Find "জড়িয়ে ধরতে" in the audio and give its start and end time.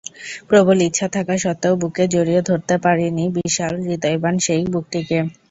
2.13-2.75